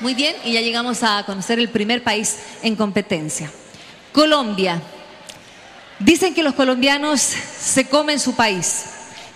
Muy 0.00 0.14
bien, 0.14 0.36
y 0.44 0.52
ya 0.52 0.60
llegamos 0.60 1.02
a 1.02 1.24
conocer 1.26 1.58
el 1.58 1.70
primer 1.70 2.04
país 2.04 2.36
en 2.62 2.76
competencia. 2.76 3.50
Colombia. 4.12 4.80
Dicen 5.98 6.34
que 6.34 6.44
los 6.44 6.54
colombianos 6.54 7.20
se 7.20 7.86
comen 7.86 8.20
su 8.20 8.36
país, 8.36 8.84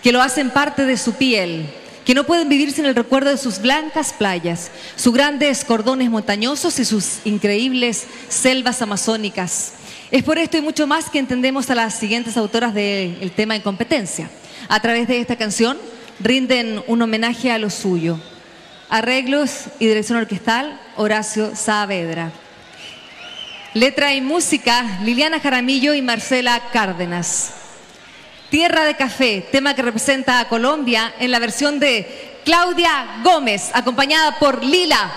que 0.01 0.13
lo 0.13 0.21
hacen 0.21 0.51
parte 0.51 0.85
de 0.85 0.95
su 0.95 1.15
piel, 1.15 1.69
que 2.05 2.13
no 2.13 2.23
pueden 2.23 2.47
vivir 2.47 2.71
sin 2.71 2.85
el 2.85 2.95
recuerdo 2.95 3.29
de 3.29 3.37
sus 3.37 3.59
blancas 3.59 4.13
playas, 4.13 4.71
sus 4.95 5.13
grandes 5.13 5.65
cordones 5.65 6.09
montañosos 6.09 6.79
y 6.79 6.85
sus 6.85 7.17
increíbles 7.25 8.05
selvas 8.29 8.81
amazónicas. 8.81 9.73
Es 10.11 10.23
por 10.23 10.37
esto 10.37 10.55
y 10.55 10.61
mucho 10.61 10.87
más 10.87 11.09
que 11.09 11.19
entendemos 11.19 11.69
a 11.69 11.75
las 11.75 11.93
siguientes 11.93 12.37
autoras 12.37 12.73
del 12.73 13.31
tema 13.35 13.57
en 13.57 13.61
competencia. 13.61 14.29
A 14.69 14.79
través 14.79 15.09
de 15.09 15.19
esta 15.19 15.35
canción 15.35 15.77
rinden 16.21 16.81
un 16.87 17.01
homenaje 17.01 17.51
a 17.51 17.57
lo 17.57 17.69
suyo. 17.69 18.17
Arreglos 18.93 19.69
y 19.79 19.87
dirección 19.87 20.19
orquestal, 20.19 20.79
Horacio 20.97 21.55
Saavedra. 21.55 22.31
Letra 23.73 24.13
y 24.13 24.21
música, 24.21 24.99
Liliana 25.01 25.39
Jaramillo 25.39 25.95
y 25.95 26.03
Marcela 26.03 26.61
Cárdenas. 26.71 27.55
Tierra 28.51 28.85
de 28.85 28.95
Café, 28.95 29.47
tema 29.51 29.73
que 29.73 29.81
representa 29.81 30.39
a 30.39 30.47
Colombia 30.47 31.11
en 31.19 31.31
la 31.31 31.39
versión 31.39 31.79
de 31.79 32.37
Claudia 32.45 33.19
Gómez, 33.23 33.71
acompañada 33.73 34.37
por 34.37 34.63
Lila. 34.63 35.11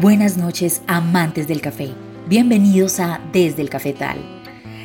Buenas 0.00 0.36
noches, 0.36 0.82
amantes 0.88 1.46
del 1.46 1.60
café. 1.60 1.92
Bienvenidos 2.26 2.98
a 2.98 3.20
Desde 3.32 3.62
el 3.62 3.70
Cafetal. 3.70 4.41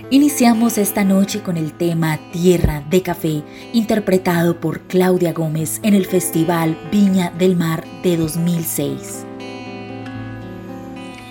Iniciamos 0.10 0.78
esta 0.78 1.04
noche 1.04 1.42
con 1.42 1.58
el 1.58 1.74
tema 1.74 2.18
Tierra 2.32 2.82
de 2.90 3.02
Café, 3.02 3.44
interpretado 3.74 4.58
por 4.62 4.80
Claudia 4.84 5.34
Gómez 5.34 5.82
en 5.84 5.94
el 5.96 6.06
Festival 6.06 6.78
Viña 6.90 7.34
del 7.38 7.58
Mar 7.58 7.84
de 8.04 8.16
2006. 8.16 9.26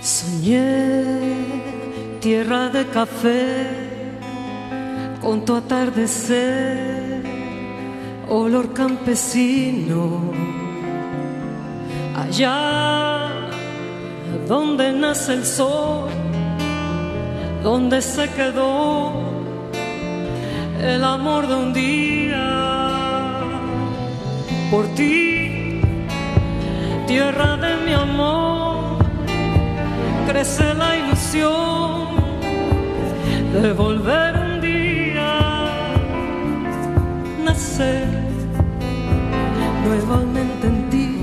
Soñé 0.02 1.04
tierra 2.20 2.68
de 2.68 2.86
café 2.88 3.66
con 5.22 5.42
tu 5.46 5.56
atardecer, 5.56 7.22
olor 8.28 8.74
campesino, 8.74 10.32
allá 12.14 13.30
donde 14.46 14.92
nace 14.92 15.32
el 15.32 15.46
sol, 15.46 16.05
donde 17.66 18.00
se 18.00 18.30
quedó 18.30 19.10
el 20.80 21.02
amor 21.02 21.48
de 21.48 21.54
un 21.56 21.72
día 21.72 23.40
por 24.70 24.86
ti, 24.94 25.80
tierra 27.08 27.56
de 27.56 27.72
mi 27.84 27.92
amor 27.92 28.98
crece 30.28 30.74
la 30.74 30.96
ilusión 30.96 32.06
de 33.52 33.72
volver 33.72 34.32
un 34.48 34.60
día, 34.60 35.32
nacer 37.44 38.06
nuevamente 39.84 40.68
en 40.68 40.90
ti, 40.90 41.18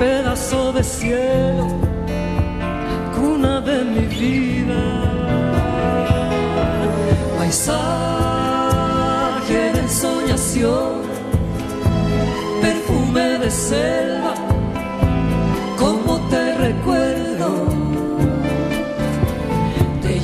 pedazo 0.00 0.72
de 0.72 0.82
cielo, 0.82 1.85
de 3.68 3.76
mi 3.84 4.04
vida, 4.20 4.82
paisaje 7.38 8.80
de 9.74 9.80
ensoñación, 9.80 10.90
perfume 12.62 13.26
de 13.38 13.50
selva 13.50 14.34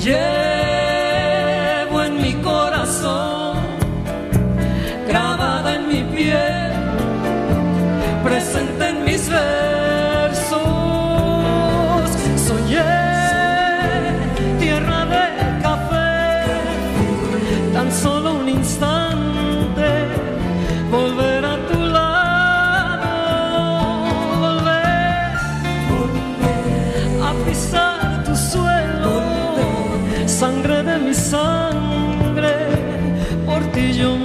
llevo 0.04 0.41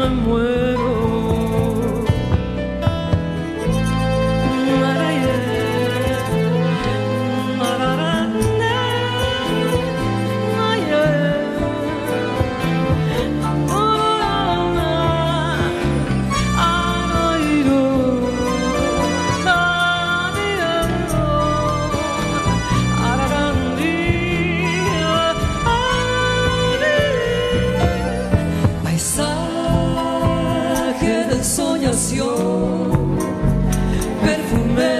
ti 0.07 0.56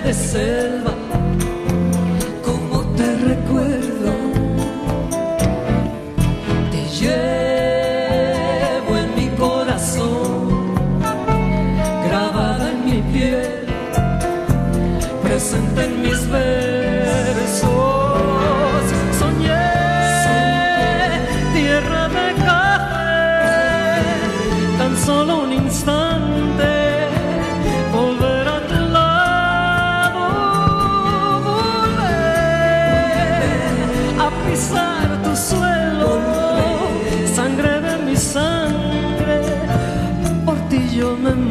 muero. 0.08 0.14
selva, 0.14 0.97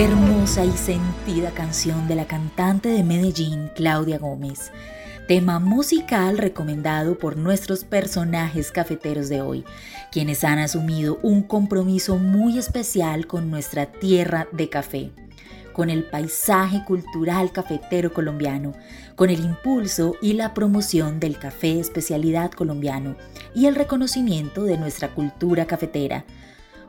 Hermosa 0.00 0.64
y 0.64 0.70
sentida 0.70 1.50
canción 1.50 2.06
de 2.06 2.14
la 2.14 2.24
cantante 2.28 2.88
de 2.88 3.02
Medellín, 3.02 3.68
Claudia 3.74 4.16
Gómez. 4.16 4.70
tema 5.26 5.58
musical 5.58 6.38
recomendado 6.38 7.18
por 7.18 7.36
nuestros 7.36 7.82
personajes 7.82 8.70
cafeteros 8.70 9.28
de 9.28 9.40
hoy, 9.40 9.64
quienes 10.12 10.44
han 10.44 10.60
asumido 10.60 11.18
un 11.22 11.42
compromiso 11.42 12.16
muy 12.16 12.58
especial 12.58 13.26
con 13.26 13.50
nuestra 13.50 13.86
tierra 13.86 14.46
de 14.52 14.68
café 14.68 15.10
con 15.72 15.90
el 15.90 16.04
paisaje 16.04 16.84
cultural 16.84 17.50
cafetero 17.52 18.12
colombiano, 18.12 18.74
con 19.16 19.30
el 19.30 19.40
impulso 19.40 20.14
y 20.20 20.32
la 20.32 20.54
promoción 20.54 21.18
del 21.18 21.38
café 21.38 21.78
especialidad 21.78 22.52
colombiano 22.52 23.16
y 23.54 23.66
el 23.66 23.74
reconocimiento 23.76 24.62
de 24.62 24.76
nuestra 24.76 25.14
cultura 25.14 25.66
cafetera. 25.66 26.24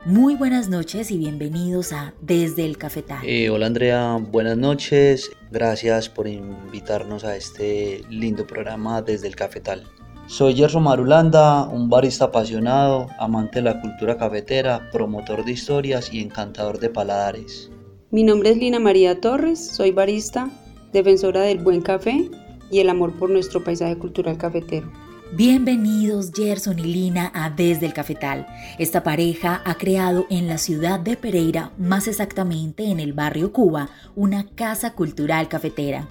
Muy 0.06 0.34
buenas 0.34 0.70
noches 0.70 1.10
y 1.10 1.18
bienvenidos 1.18 1.92
a 1.92 2.14
Desde 2.22 2.64
el 2.64 2.78
Cafetal. 2.78 3.18
Eh, 3.22 3.50
hola 3.50 3.66
Andrea, 3.66 4.16
buenas 4.18 4.56
noches. 4.56 5.30
Gracias 5.50 6.08
por 6.08 6.26
invitarnos 6.26 7.22
a 7.22 7.36
este 7.36 8.02
lindo 8.08 8.46
programa 8.46 9.02
Desde 9.02 9.28
el 9.28 9.36
Cafetal. 9.36 9.84
Soy 10.26 10.54
Gerson 10.54 10.84
Marulanda, 10.84 11.64
un 11.64 11.90
barista 11.90 12.26
apasionado, 12.26 13.08
amante 13.18 13.56
de 13.56 13.64
la 13.64 13.78
cultura 13.82 14.16
cafetera, 14.16 14.88
promotor 14.90 15.44
de 15.44 15.52
historias 15.52 16.10
y 16.14 16.22
encantador 16.22 16.78
de 16.78 16.88
paladares. 16.88 17.70
Mi 18.10 18.24
nombre 18.24 18.50
es 18.50 18.56
Lina 18.56 18.78
María 18.78 19.20
Torres, 19.20 19.62
soy 19.62 19.90
barista, 19.90 20.48
defensora 20.94 21.42
del 21.42 21.58
buen 21.58 21.82
café 21.82 22.30
y 22.70 22.78
el 22.78 22.88
amor 22.88 23.18
por 23.18 23.28
nuestro 23.28 23.62
paisaje 23.62 23.98
cultural 23.98 24.38
cafetero. 24.38 24.90
Bienvenidos 25.32 26.32
Gerson 26.34 26.80
y 26.80 26.82
Lina 26.82 27.30
a 27.32 27.50
Desde 27.50 27.86
el 27.86 27.92
Cafetal. 27.92 28.48
Esta 28.78 29.04
pareja 29.04 29.62
ha 29.64 29.76
creado 29.76 30.26
en 30.28 30.48
la 30.48 30.58
ciudad 30.58 30.98
de 30.98 31.16
Pereira, 31.16 31.70
más 31.78 32.08
exactamente 32.08 32.86
en 32.90 32.98
el 32.98 33.12
barrio 33.12 33.52
Cuba, 33.52 33.90
una 34.16 34.48
casa 34.56 34.94
cultural 34.94 35.46
cafetera. 35.46 36.08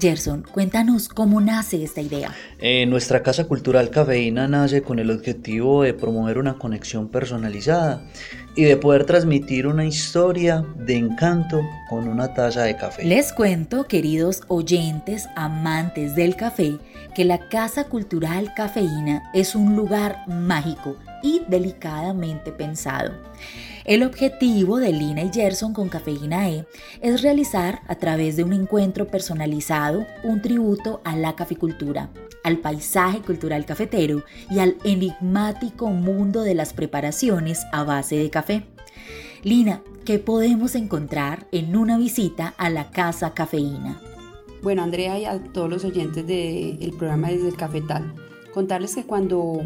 Gerson, 0.00 0.42
cuéntanos 0.42 1.08
cómo 1.08 1.40
nace 1.40 1.84
esta 1.84 2.00
idea. 2.00 2.32
Eh, 2.58 2.86
nuestra 2.86 3.22
Casa 3.22 3.44
Cultural 3.44 3.90
Cafeína 3.90 4.48
nace 4.48 4.82
con 4.82 4.98
el 4.98 5.10
objetivo 5.10 5.82
de 5.82 5.94
promover 5.94 6.38
una 6.38 6.58
conexión 6.58 7.08
personalizada 7.08 8.02
y 8.56 8.64
de 8.64 8.76
poder 8.76 9.04
transmitir 9.04 9.66
una 9.66 9.84
historia 9.84 10.64
de 10.76 10.96
encanto 10.96 11.60
con 11.88 12.08
una 12.08 12.34
taza 12.34 12.62
de 12.62 12.76
café. 12.76 13.04
Les 13.04 13.32
cuento, 13.32 13.84
queridos 13.84 14.42
oyentes, 14.48 15.28
amantes 15.36 16.14
del 16.16 16.36
café, 16.36 16.78
que 17.14 17.24
la 17.24 17.48
Casa 17.48 17.84
Cultural 17.84 18.52
Cafeína 18.54 19.30
es 19.34 19.54
un 19.54 19.76
lugar 19.76 20.24
mágico 20.26 20.96
y 21.22 21.42
delicadamente 21.48 22.52
pensado. 22.52 23.12
El 23.84 24.02
objetivo 24.02 24.78
de 24.78 24.92
Lina 24.92 25.22
y 25.22 25.32
Gerson 25.32 25.72
con 25.72 25.88
Cafeína 25.88 26.48
E 26.50 26.66
es 27.00 27.22
realizar 27.22 27.80
a 27.88 27.94
través 27.94 28.36
de 28.36 28.44
un 28.44 28.52
encuentro 28.52 29.06
personalizado 29.06 30.06
un 30.22 30.42
tributo 30.42 31.00
a 31.04 31.16
la 31.16 31.34
caficultura, 31.34 32.10
al 32.44 32.58
paisaje 32.58 33.20
cultural 33.20 33.64
cafetero 33.64 34.22
y 34.50 34.58
al 34.58 34.76
enigmático 34.84 35.88
mundo 35.88 36.42
de 36.42 36.54
las 36.54 36.72
preparaciones 36.72 37.62
a 37.72 37.84
base 37.84 38.16
de 38.16 38.30
café. 38.30 38.64
Lina, 39.42 39.82
¿qué 40.04 40.18
podemos 40.18 40.74
encontrar 40.74 41.46
en 41.50 41.74
una 41.74 41.96
visita 41.96 42.54
a 42.58 42.68
la 42.68 42.90
Casa 42.90 43.32
Cafeína? 43.32 43.98
Bueno, 44.62 44.82
Andrea 44.82 45.18
y 45.18 45.24
a 45.24 45.42
todos 45.42 45.70
los 45.70 45.84
oyentes 45.86 46.26
del 46.26 46.92
programa 46.98 47.30
Desde 47.30 47.48
el 47.48 47.56
Cafetal, 47.56 48.12
contarles 48.52 48.94
que 48.94 49.04
cuando 49.04 49.62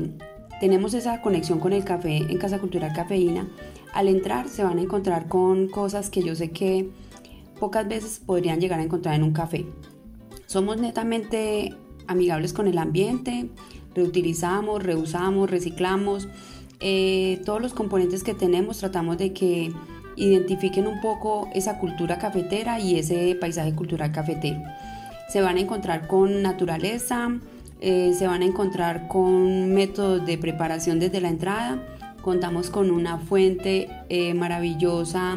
tenemos 0.61 0.95
esa 0.95 1.21
conexión 1.21 1.61
con 1.61 1.73
el 1.73 1.85
café 1.85 2.17
en 2.17 2.39
Casa 2.39 2.59
Cultural 2.59 2.93
Cafeína, 2.95 3.47
al 3.93 4.09
entrar 4.09 4.49
se 4.49 4.65
van 4.65 4.79
a 4.79 4.83
encontrar 4.83 5.29
con 5.29 5.69
cosas 5.69 6.11
que 6.11 6.23
yo 6.23 6.35
sé 6.35 6.51
que 6.51 6.91
pocas 7.61 7.87
veces 7.87 8.21
podrían 8.25 8.61
llegar 8.61 8.81
a 8.81 8.83
encontrar 8.83 9.15
en 9.15 9.23
un 9.23 9.33
café. 9.33 9.67
Somos 10.47 10.79
netamente 10.79 11.75
amigables 12.06 12.53
con 12.53 12.67
el 12.67 12.79
ambiente, 12.79 13.49
reutilizamos, 13.95 14.83
reusamos, 14.83 15.51
reciclamos. 15.51 16.29
Eh, 16.81 17.41
todos 17.45 17.62
los 17.62 17.73
componentes 17.73 18.25
que 18.25 18.35
tenemos 18.35 18.79
tratamos 18.79 19.17
de 19.19 19.33
que 19.33 19.73
identifiquen 20.17 20.87
un 20.87 21.00
poco 21.00 21.49
esa 21.55 21.79
cultura 21.79 22.19
cafetera 22.19 22.79
y 22.81 22.97
ese 22.97 23.37
paisaje 23.41 23.75
cultural 23.75 24.12
cafetero. 24.12 24.62
Se 25.29 25.41
van 25.41 25.57
a 25.57 25.61
encontrar 25.61 26.07
con 26.07 26.43
naturaleza, 26.43 27.31
eh, 27.81 28.15
se 28.17 28.26
van 28.26 28.43
a 28.43 28.44
encontrar 28.44 29.09
con 29.09 29.75
métodos 29.75 30.25
de 30.25 30.38
preparación 30.38 30.99
desde 30.99 31.21
la 31.21 31.29
entrada 31.29 31.82
Contamos 32.23 32.71
con 32.71 32.91
una 32.91 33.19
fuente 33.19 33.91
eh, 34.09 34.32
maravillosa 34.32 35.37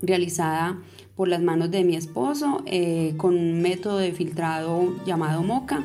realizada 0.00 0.78
por 1.16 1.26
las 1.26 1.42
manos 1.42 1.72
de 1.72 1.82
mi 1.82 1.96
esposo 1.96 2.62
eh, 2.66 3.14
con 3.16 3.34
un 3.34 3.60
método 3.60 3.98
de 3.98 4.12
filtrado 4.12 4.94
llamado 5.04 5.42
Moca. 5.42 5.82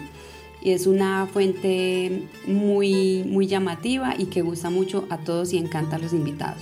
Y 0.62 0.70
es 0.70 0.86
una 0.86 1.26
fuente 1.26 2.28
muy, 2.46 3.24
muy 3.26 3.48
llamativa 3.48 4.14
y 4.16 4.26
que 4.26 4.44
gusta 4.44 4.70
mucho 4.70 5.08
a 5.10 5.18
todos 5.18 5.52
y 5.54 5.58
encanta 5.58 5.96
a 5.96 6.00
los 6.00 6.14
invitados. 6.14 6.62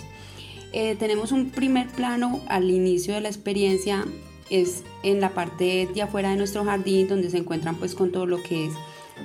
Tenemos 0.71 1.31
un 1.31 1.49
primer 1.49 1.87
plano 1.87 2.39
al 2.47 2.69
inicio 2.69 3.15
de 3.15 3.21
la 3.21 3.29
experiencia, 3.29 4.05
es 4.49 4.83
en 5.03 5.19
la 5.19 5.31
parte 5.33 5.89
de 5.93 6.01
afuera 6.01 6.29
de 6.29 6.37
nuestro 6.37 6.63
jardín 6.63 7.07
donde 7.07 7.29
se 7.29 7.37
encuentran 7.37 7.75
pues 7.75 7.95
con 7.95 8.11
todo 8.11 8.25
lo 8.25 8.41
que 8.43 8.67
es 8.67 8.73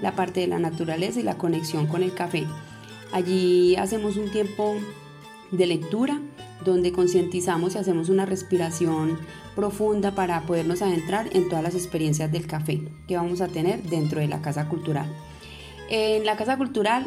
la 0.00 0.14
parte 0.14 0.40
de 0.40 0.46
la 0.46 0.58
naturaleza 0.58 1.20
y 1.20 1.24
la 1.24 1.38
conexión 1.38 1.86
con 1.86 2.02
el 2.02 2.14
café. 2.14 2.46
Allí 3.12 3.76
hacemos 3.76 4.16
un 4.16 4.30
tiempo 4.30 4.74
de 5.50 5.66
lectura 5.66 6.20
donde 6.64 6.92
concientizamos 6.92 7.74
y 7.74 7.78
hacemos 7.78 8.08
una 8.08 8.24
respiración 8.24 9.18
profunda 9.54 10.12
para 10.12 10.40
podernos 10.42 10.80
adentrar 10.80 11.28
en 11.32 11.48
todas 11.48 11.62
las 11.62 11.74
experiencias 11.74 12.30
del 12.32 12.46
café 12.46 12.80
que 13.06 13.16
vamos 13.16 13.40
a 13.40 13.48
tener 13.48 13.82
dentro 13.82 14.20
de 14.20 14.28
la 14.28 14.40
Casa 14.40 14.68
Cultural. 14.68 15.06
En 15.90 16.24
la 16.24 16.36
Casa 16.36 16.56
Cultural, 16.56 17.06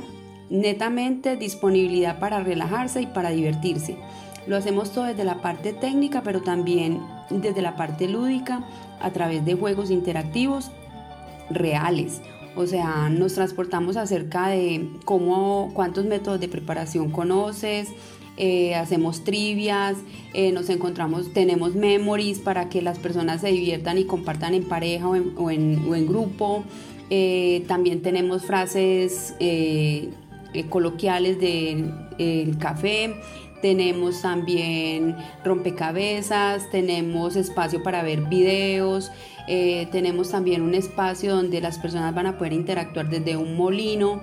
netamente 0.49 1.37
disponibilidad 1.37 2.19
para 2.19 2.43
relajarse 2.43 3.01
y 3.01 3.07
para 3.07 3.31
divertirse. 3.31 3.97
Lo 4.45 4.57
hacemos 4.57 4.91
todo 4.91 5.05
desde 5.05 5.23
la 5.23 5.41
parte 5.41 5.73
técnica, 5.73 6.21
pero 6.21 6.41
también 6.41 7.01
desde 7.31 7.63
la 7.63 7.75
parte 7.75 8.07
lúdica, 8.07 8.63
a 9.01 9.11
través 9.11 9.43
de 9.43 9.55
juegos 9.55 9.89
interactivos 9.89 10.71
reales. 11.49 12.21
O 12.55 12.65
sea, 12.67 13.09
nos 13.09 13.33
transportamos 13.33 13.97
acerca 13.97 14.47
de 14.47 14.89
cómo, 15.03 15.71
cuántos 15.73 16.05
métodos 16.05 16.39
de 16.39 16.47
preparación 16.47 17.11
conoces, 17.11 17.89
eh, 18.37 18.75
hacemos 18.75 19.23
trivias, 19.23 19.95
eh, 20.33 20.51
nos 20.51 20.69
encontramos, 20.69 21.31
tenemos 21.31 21.73
memories 21.75 22.39
para 22.39 22.67
que 22.67 22.81
las 22.81 22.99
personas 22.99 23.39
se 23.39 23.47
diviertan 23.47 23.97
y 23.97 24.03
compartan 24.03 24.53
en 24.53 24.65
pareja 24.65 25.07
o 25.07 25.51
en, 25.51 26.07
grupo. 26.07 26.65
Eh, 27.09 27.63
también 27.67 28.01
tenemos 28.01 28.43
frases 28.43 29.35
coloquiales 30.69 31.39
del 31.39 32.57
café. 32.59 33.15
Tenemos 33.61 34.21
también 34.21 35.15
rompecabezas, 35.43 36.69
tenemos 36.69 37.35
espacio 37.35 37.81
para 37.81 38.03
ver 38.03 38.21
videos, 38.27 39.11
eh, 39.47 39.87
tenemos 39.91 40.31
también 40.31 40.61
un 40.61 40.73
espacio 40.73 41.35
donde 41.35 41.61
las 41.61 41.77
personas 41.79 42.13
van 42.13 42.27
a 42.27 42.37
poder 42.37 42.53
interactuar 42.53 43.09
desde 43.09 43.37
un 43.37 43.55
molino 43.55 44.21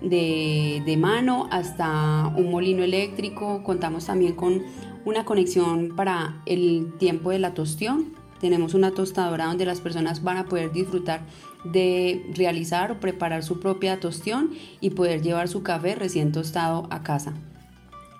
de, 0.00 0.82
de 0.84 0.96
mano 0.96 1.48
hasta 1.50 2.32
un 2.36 2.50
molino 2.50 2.82
eléctrico. 2.82 3.62
Contamos 3.62 4.06
también 4.06 4.34
con 4.34 4.62
una 5.04 5.24
conexión 5.24 5.94
para 5.94 6.40
el 6.46 6.92
tiempo 6.98 7.30
de 7.30 7.38
la 7.38 7.54
tostión. 7.54 8.12
Tenemos 8.40 8.74
una 8.74 8.90
tostadora 8.90 9.46
donde 9.46 9.64
las 9.64 9.80
personas 9.80 10.22
van 10.22 10.36
a 10.36 10.44
poder 10.46 10.72
disfrutar 10.72 11.22
de 11.64 12.26
realizar 12.34 12.92
o 12.92 13.00
preparar 13.00 13.42
su 13.42 13.58
propia 13.58 14.00
tostión 14.00 14.50
y 14.80 14.90
poder 14.90 15.22
llevar 15.22 15.48
su 15.48 15.62
café 15.62 15.94
recién 15.94 16.32
tostado 16.32 16.86
a 16.90 17.02
casa. 17.02 17.32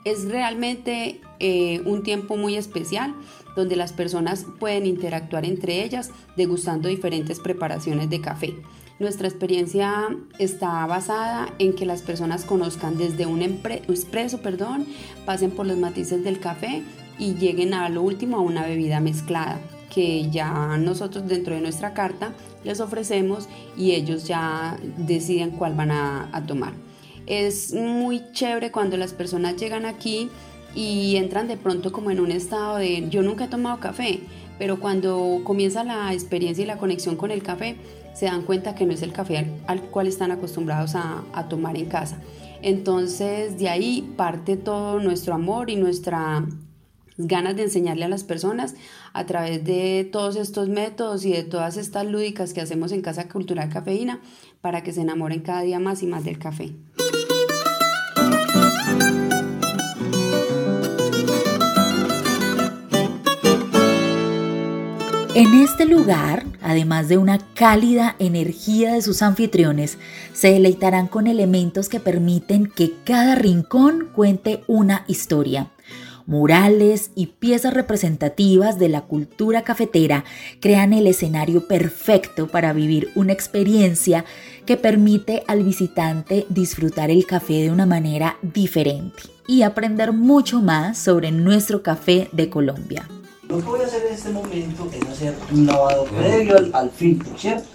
Es 0.04 0.26
realmente 0.28 1.20
eh, 1.40 1.82
un 1.84 2.02
tiempo 2.02 2.37
muy 2.37 2.56
especial 2.56 3.14
donde 3.56 3.76
las 3.76 3.92
personas 3.92 4.46
pueden 4.58 4.87
interactuar 4.87 5.44
entre 5.44 5.84
ellas 5.84 6.11
degustando 6.37 6.88
diferentes 6.88 7.40
preparaciones 7.40 8.11
de 8.11 8.20
café. 8.20 8.54
Nuestra 9.00 9.26
experiencia 9.26 10.08
está 10.38 10.87
basada 10.87 11.52
en 11.58 11.75
que 11.75 11.84
las 11.84 12.02
personas 12.02 12.44
conozcan 12.44 12.96
desde 12.96 13.26
un 13.26 13.42
expreso, 13.42 14.40
perdón, 14.40 14.87
pasen 15.26 15.50
por 15.50 15.66
los 15.66 15.76
matices 15.76 16.23
del 16.23 16.38
café 16.38 16.82
y 17.18 17.34
lleguen 17.34 17.75
a 17.75 17.88
lo 17.88 18.02
último 18.02 18.37
a 18.37 18.40
una 18.40 18.64
bebida 18.64 19.00
mezclada 19.00 19.58
que 19.92 20.30
ya 20.30 20.76
nosotros 20.78 21.26
dentro 21.26 21.54
de 21.54 21.61
nuestra 21.61 21.92
carta 21.92 22.32
les 22.64 22.80
ofrecemos 22.80 23.49
y 23.76 23.92
ellos 23.92 24.26
ya 24.26 24.76
deciden 24.96 25.50
cuál 25.50 25.75
van 25.75 25.90
a 25.90 26.44
tomar. 26.46 26.73
Es 27.26 27.73
muy 27.73 28.23
chévere 28.32 28.70
cuando 28.70 28.96
las 28.96 29.12
personas 29.12 29.56
llegan 29.56 29.87
aquí 29.87 30.30
y 30.74 31.16
entran 31.16 31.48
de 31.48 31.56
pronto 31.56 31.92
como 31.92 32.10
en 32.10 32.20
un 32.20 32.30
estado 32.30 32.76
de 32.76 33.08
yo 33.08 33.22
nunca 33.22 33.44
he 33.44 33.48
tomado 33.48 33.80
café, 33.80 34.20
pero 34.58 34.80
cuando 34.80 35.40
comienza 35.44 35.84
la 35.84 36.12
experiencia 36.12 36.62
y 36.64 36.66
la 36.66 36.78
conexión 36.78 37.16
con 37.16 37.30
el 37.30 37.42
café, 37.42 37.76
se 38.14 38.26
dan 38.26 38.42
cuenta 38.42 38.74
que 38.74 38.86
no 38.86 38.92
es 38.92 39.02
el 39.02 39.12
café 39.12 39.46
al, 39.66 39.82
cual 39.82 40.06
están 40.06 40.30
acostumbrados 40.30 40.94
a, 40.94 41.24
a, 41.32 41.48
tomar 41.48 41.76
en 41.76 41.86
casa. 41.86 42.18
Entonces 42.62 43.58
de 43.58 43.68
ahí 43.68 44.14
parte 44.16 44.56
todo 44.56 45.00
nuestro 45.00 45.34
amor 45.34 45.70
y 45.70 45.76
nuestra 45.76 46.44
ganas 47.16 47.56
de 47.56 47.62
enseñarle 47.62 48.04
a 48.04 48.08
las 48.08 48.24
personas 48.24 48.74
a 49.12 49.24
través 49.26 49.64
de 49.64 50.08
todos 50.10 50.36
estos 50.36 50.68
métodos 50.68 51.24
y 51.24 51.32
de 51.32 51.44
todas 51.44 51.76
estas 51.76 52.06
lúdicas 52.06 52.52
que 52.52 52.60
hacemos 52.60 52.92
en 52.92 53.02
Casa 53.02 53.28
Cultural 53.28 53.68
Cafeína 53.68 54.20
para 54.60 54.82
que 54.82 54.92
se 54.92 55.02
enamoren 55.02 55.40
cada 55.40 55.62
día 55.62 55.78
más 55.78 56.02
y 56.02 56.06
más 56.06 56.24
del 56.24 56.38
café. 56.38 56.72
En 65.34 65.52
este 65.52 65.84
lugar, 65.84 66.44
además 66.62 67.08
de 67.08 67.18
una 67.18 67.38
cálida 67.54 68.14
energía 68.20 68.94
de 68.94 69.02
sus 69.02 69.20
anfitriones, 69.20 69.98
se 70.32 70.52
deleitarán 70.52 71.08
con 71.08 71.26
elementos 71.26 71.88
que 71.88 71.98
permiten 71.98 72.68
que 72.68 72.92
cada 73.02 73.34
rincón 73.34 74.10
cuente 74.12 74.62
una 74.68 75.04
historia. 75.08 75.72
Murales 76.24 77.10
y 77.16 77.26
piezas 77.26 77.74
representativas 77.74 78.78
de 78.78 78.88
la 78.88 79.00
cultura 79.00 79.62
cafetera 79.62 80.24
crean 80.60 80.92
el 80.92 81.08
escenario 81.08 81.66
perfecto 81.66 82.46
para 82.46 82.72
vivir 82.72 83.10
una 83.16 83.32
experiencia 83.32 84.24
que 84.66 84.76
permite 84.76 85.42
al 85.48 85.64
visitante 85.64 86.46
disfrutar 86.48 87.10
el 87.10 87.26
café 87.26 87.54
de 87.54 87.72
una 87.72 87.86
manera 87.86 88.36
diferente 88.40 89.24
y 89.48 89.62
aprender 89.62 90.12
mucho 90.12 90.62
más 90.62 90.96
sobre 90.96 91.32
nuestro 91.32 91.82
café 91.82 92.28
de 92.30 92.48
Colombia. 92.48 93.08
Lo 93.54 93.61
que 93.61 93.66
voy 93.66 93.80
a 93.82 93.84
hacer 93.84 94.06
en 94.06 94.14
este 94.14 94.30
momento 94.30 94.90
es 94.92 95.08
hacer 95.08 95.37
un 95.52 95.64
lavado 95.64 96.06
previo 96.06 96.56
al, 96.73 96.90
filtro, 96.90 97.38
¿cierto? 97.38 97.68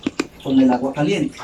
Con 0.43 0.59
el 0.59 0.69
agua 0.69 0.91
caliente. 0.91 1.38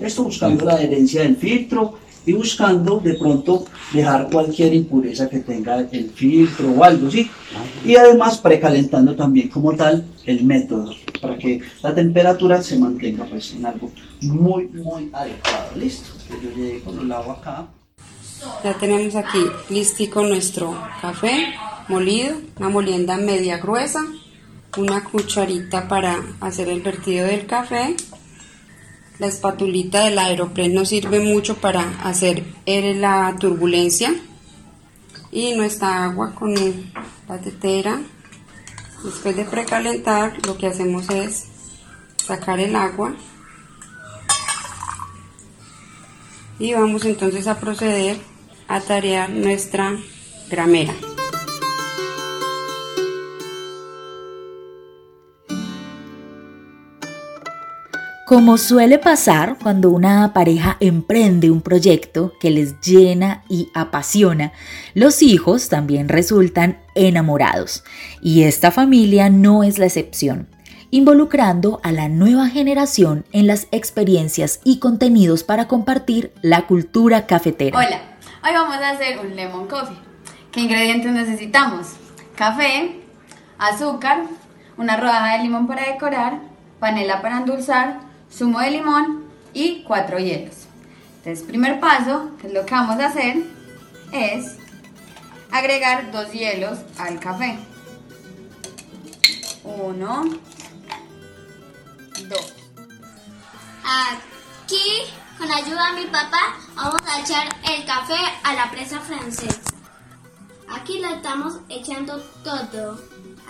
Esto 0.00 0.24
buscando 0.24 0.64
la 0.64 0.72
adherencia 0.72 1.22
del 1.22 1.36
filtro 1.36 1.94
y 2.26 2.32
buscando 2.32 2.98
de 2.98 3.14
pronto 3.14 3.64
dejar 3.92 4.28
cualquier 4.28 4.74
impureza 4.74 5.28
que 5.28 5.38
tenga 5.38 5.86
el 5.92 6.10
filtro 6.10 6.72
o 6.72 6.82
algo, 6.82 7.08
¿sí? 7.08 7.30
Y 7.84 7.94
además 7.94 8.38
precalentando 8.38 9.14
también 9.14 9.48
como 9.50 9.72
tal 9.76 10.04
el 10.24 10.42
método 10.42 10.92
para 11.22 11.38
que 11.38 11.60
la 11.80 11.94
temperatura 11.94 12.60
se 12.64 12.80
mantenga 12.80 13.24
pues 13.26 13.52
en 13.52 13.66
algo 13.66 13.92
muy, 14.22 14.66
muy 14.66 15.10
adecuado. 15.12 15.76
Listo, 15.76 16.08
yo 16.42 16.50
llegué 16.56 16.80
con 16.80 16.98
el 16.98 17.12
agua 17.12 17.34
acá. 17.34 17.68
Ya 18.62 18.74
tenemos 18.74 19.14
aquí 19.14 19.46
listico 19.68 20.22
nuestro 20.22 20.76
café 21.00 21.54
molido, 21.88 22.36
una 22.58 22.68
molienda 22.68 23.16
media 23.16 23.58
gruesa, 23.58 24.04
una 24.76 25.04
cucharita 25.04 25.88
para 25.88 26.22
hacer 26.40 26.68
el 26.68 26.82
vertido 26.82 27.26
del 27.26 27.46
café. 27.46 27.96
La 29.18 29.28
espatulita 29.28 30.04
del 30.04 30.18
aeroplano 30.18 30.74
nos 30.74 30.88
sirve 30.90 31.20
mucho 31.20 31.56
para 31.56 31.82
hacer 32.02 32.44
la 32.66 33.34
turbulencia. 33.40 34.14
Y 35.32 35.54
nuestra 35.54 36.04
agua 36.04 36.34
con 36.34 36.54
la 36.54 37.38
tetera. 37.38 38.00
Después 39.04 39.36
de 39.36 39.44
precalentar, 39.44 40.34
lo 40.46 40.56
que 40.56 40.66
hacemos 40.66 41.08
es 41.10 41.44
sacar 42.16 42.58
el 42.60 42.74
agua. 42.76 43.14
Y 46.58 46.72
vamos 46.72 47.04
entonces 47.04 47.46
a 47.46 47.60
proceder 47.60 48.16
a 48.68 48.80
tarear 48.80 49.30
nuestra 49.30 49.96
gramera. 50.50 50.94
Como 58.26 58.58
suele 58.58 58.98
pasar 58.98 59.56
cuando 59.62 59.90
una 59.90 60.32
pareja 60.32 60.76
emprende 60.80 61.52
un 61.52 61.60
proyecto 61.60 62.32
que 62.40 62.50
les 62.50 62.80
llena 62.80 63.44
y 63.48 63.68
apasiona, 63.72 64.52
los 64.94 65.22
hijos 65.22 65.68
también 65.68 66.08
resultan 66.08 66.80
enamorados. 66.96 67.84
Y 68.20 68.42
esta 68.42 68.72
familia 68.72 69.30
no 69.30 69.62
es 69.62 69.78
la 69.78 69.86
excepción, 69.86 70.48
involucrando 70.90 71.80
a 71.82 71.92
la 71.92 72.08
nueva 72.08 72.48
generación 72.48 73.24
en 73.32 73.46
las 73.46 73.68
experiencias 73.70 74.60
y 74.64 74.78
contenidos 74.78 75.44
para 75.44 75.68
compartir 75.68 76.32
la 76.42 76.66
cultura 76.66 77.26
cafetera. 77.26 77.78
Hola, 77.78 78.00
hoy 78.44 78.52
vamos 78.52 78.76
a 78.76 78.90
hacer 78.90 79.18
un 79.18 79.34
lemon 79.34 79.66
coffee. 79.68 79.96
¿Qué 80.52 80.60
ingredientes 80.60 81.12
necesitamos? 81.12 81.88
Café, 82.34 83.00
azúcar, 83.58 84.24
una 84.76 84.96
rodaja 84.96 85.36
de 85.36 85.42
limón 85.44 85.66
para 85.66 85.86
decorar, 85.90 86.40
panela 86.78 87.22
para 87.22 87.38
endulzar, 87.38 88.00
zumo 88.30 88.60
de 88.60 88.70
limón 88.70 89.24
y 89.52 89.82
cuatro 89.82 90.18
hielos. 90.18 90.66
Entonces, 91.18 91.44
primer 91.44 91.80
paso, 91.80 92.30
que 92.40 92.46
es 92.46 92.52
lo 92.52 92.64
que 92.64 92.74
vamos 92.74 93.00
a 93.00 93.06
hacer, 93.06 93.38
es 94.12 94.56
agregar 95.50 96.12
dos 96.12 96.32
hielos 96.32 96.78
al 96.98 97.18
café. 97.18 97.58
Uno, 99.64 100.24
dos. 102.28 102.52
Aquí, 103.84 105.02
con 105.38 105.50
ayuda 105.50 105.92
de 105.92 106.04
mi 106.04 106.06
papá, 106.06 106.56
vamos 106.74 107.00
a 107.06 107.20
echar 107.20 107.48
el 107.70 107.84
café 107.84 108.18
a 108.42 108.54
la 108.54 108.70
presa 108.70 109.00
francesa. 109.00 109.60
Aquí 110.68 110.98
lo 110.98 111.08
estamos 111.08 111.54
echando 111.68 112.18
todo, 112.42 113.00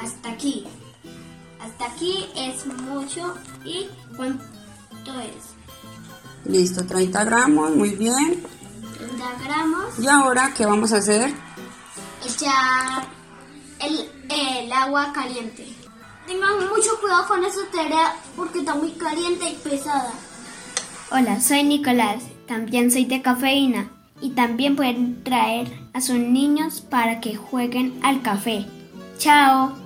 hasta 0.00 0.30
aquí. 0.30 0.66
Hasta 1.61 1.87
aquí 1.87 2.28
es 2.37 2.66
mucho 2.66 3.35
y 3.64 3.88
es. 5.14 5.56
Listo, 6.44 6.87
30 6.87 7.25
gramos, 7.25 7.75
muy 7.75 7.90
bien. 7.90 8.44
30 8.99 9.25
gramos. 9.44 9.99
¿Y 9.99 10.06
ahora 10.08 10.52
qué 10.54 10.66
vamos 10.66 10.92
a 10.92 10.99
hacer? 10.99 11.32
Echar 12.25 13.06
el, 13.80 14.73
agua 14.73 15.12
caliente. 15.12 15.66
Tengan 16.26 16.59
mucho 16.68 17.00
cuidado 17.00 17.28
con 17.28 17.45
esa 17.45 17.61
tarea 17.73 18.16
porque 18.35 18.59
está 18.59 18.75
muy 18.75 18.90
caliente 18.92 19.49
y 19.49 19.54
pesada. 19.54 20.12
Hola, 21.12 21.40
soy 21.40 21.62
Nicolás. 21.62 22.25
También 22.49 22.90
soy 22.90 23.04
de 23.04 23.23
cafeína. 23.23 23.90
Y 24.21 24.30
también 24.30 24.75
pueden 24.75 25.23
traer 25.23 25.68
a 25.92 26.00
sus 26.00 26.16
niños 26.16 26.80
para 26.80 27.21
que 27.21 27.37
jueguen 27.37 28.00
al 28.02 28.23
café. 28.23 28.66
¡Chao! 29.18 29.76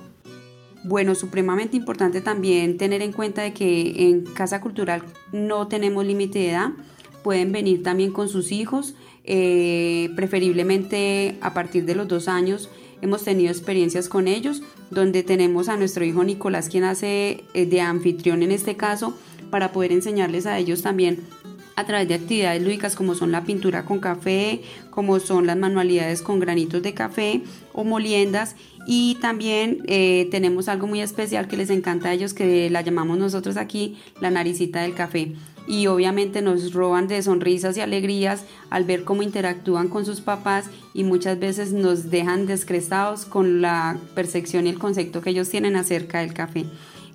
Bueno, 0.83 1.13
supremamente 1.13 1.77
importante 1.77 2.21
también 2.21 2.77
tener 2.77 3.03
en 3.03 3.11
cuenta 3.11 3.43
de 3.43 3.53
que 3.53 4.09
en 4.09 4.25
Casa 4.25 4.61
Cultural 4.61 5.03
no 5.31 5.67
tenemos 5.67 6.03
límite 6.05 6.39
de 6.39 6.49
edad. 6.51 6.69
Pueden 7.23 7.51
venir 7.51 7.83
también 7.83 8.11
con 8.11 8.29
sus 8.29 8.51
hijos, 8.51 8.95
eh, 9.25 10.09
preferiblemente 10.15 11.37
a 11.41 11.53
partir 11.53 11.85
de 11.85 11.93
los 11.93 12.07
dos 12.07 12.27
años. 12.27 12.69
Hemos 13.01 13.23
tenido 13.23 13.51
experiencias 13.51 14.09
con 14.09 14.27
ellos, 14.27 14.63
donde 14.91 15.23
tenemos 15.23 15.69
a 15.69 15.77
nuestro 15.77 16.05
hijo 16.05 16.23
Nicolás, 16.23 16.69
quien 16.69 16.83
hace 16.83 17.45
eh, 17.53 17.65
de 17.65 17.81
anfitrión 17.81 18.43
en 18.43 18.51
este 18.51 18.75
caso, 18.75 19.17
para 19.49 19.71
poder 19.71 19.91
enseñarles 19.91 20.45
a 20.45 20.59
ellos 20.59 20.81
también 20.81 21.19
a 21.75 21.85
través 21.85 22.07
de 22.07 22.15
actividades 22.15 22.61
lúdicas 22.61 22.95
como 22.95 23.15
son 23.15 23.31
la 23.31 23.43
pintura 23.43 23.85
con 23.85 23.99
café, 23.99 24.61
como 24.89 25.19
son 25.19 25.47
las 25.47 25.57
manualidades 25.57 26.21
con 26.21 26.39
granitos 26.39 26.83
de 26.83 26.93
café 26.93 27.41
o 27.73 27.83
moliendas. 27.83 28.55
Y 28.85 29.15
también 29.21 29.83
eh, 29.87 30.27
tenemos 30.31 30.67
algo 30.67 30.87
muy 30.87 31.01
especial 31.01 31.47
que 31.47 31.57
les 31.57 31.69
encanta 31.69 32.09
a 32.09 32.13
ellos 32.13 32.33
que 32.33 32.69
la 32.69 32.81
llamamos 32.81 33.17
nosotros 33.17 33.57
aquí 33.57 33.97
la 34.19 34.31
naricita 34.31 34.81
del 34.81 34.93
café 34.93 35.33
y 35.67 35.87
obviamente 35.87 36.41
nos 36.41 36.73
roban 36.73 37.07
de 37.07 37.21
sonrisas 37.21 37.77
y 37.77 37.81
alegrías 37.81 38.43
al 38.69 38.83
ver 38.83 39.03
cómo 39.03 39.21
interactúan 39.21 39.87
con 39.87 40.05
sus 40.05 40.21
papás 40.21 40.65
y 40.93 41.03
muchas 41.03 41.39
veces 41.39 41.71
nos 41.73 42.09
dejan 42.09 42.45
descrestados 42.45 43.25
con 43.25 43.61
la 43.61 43.97
percepción 44.15 44.67
y 44.67 44.69
el 44.69 44.79
concepto 44.79 45.21
que 45.21 45.31
ellos 45.31 45.49
tienen 45.49 45.75
acerca 45.75 46.19
del 46.19 46.33
café. 46.33 46.65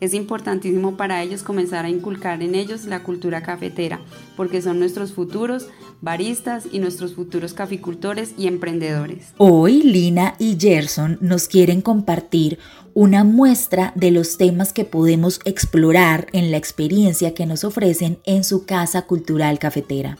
Es 0.00 0.12
importantísimo 0.12 0.96
para 0.96 1.22
ellos 1.22 1.42
comenzar 1.42 1.86
a 1.86 1.88
inculcar 1.88 2.42
en 2.42 2.54
ellos 2.54 2.84
la 2.84 3.02
cultura 3.02 3.42
cafetera, 3.42 4.00
porque 4.36 4.60
son 4.60 4.78
nuestros 4.78 5.12
futuros 5.12 5.68
baristas 6.02 6.68
y 6.70 6.80
nuestros 6.80 7.14
futuros 7.14 7.54
caficultores 7.54 8.34
y 8.36 8.46
emprendedores. 8.46 9.32
Hoy 9.38 9.82
Lina 9.82 10.34
y 10.38 10.58
Gerson 10.60 11.16
nos 11.22 11.48
quieren 11.48 11.80
compartir 11.80 12.58
una 12.96 13.24
muestra 13.24 13.92
de 13.94 14.10
los 14.10 14.38
temas 14.38 14.72
que 14.72 14.86
podemos 14.86 15.40
explorar 15.44 16.28
en 16.32 16.50
la 16.50 16.56
experiencia 16.56 17.34
que 17.34 17.44
nos 17.44 17.62
ofrecen 17.62 18.16
en 18.24 18.42
su 18.42 18.64
casa 18.64 19.02
cultural 19.02 19.58
cafetera. 19.58 20.16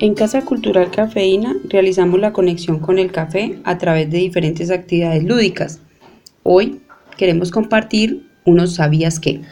En 0.00 0.14
Casa 0.14 0.44
Cultural 0.44 0.90
Cafeína 0.90 1.54
realizamos 1.68 2.18
la 2.18 2.32
conexión 2.32 2.80
con 2.80 2.98
el 2.98 3.12
café 3.12 3.60
a 3.62 3.78
través 3.78 4.10
de 4.10 4.18
diferentes 4.18 4.72
actividades 4.72 5.22
lúdicas. 5.22 5.78
Hoy 6.42 6.80
queremos 7.16 7.52
compartir 7.52 8.28
unos 8.44 8.74
sabías 8.74 9.20
que. 9.20 9.42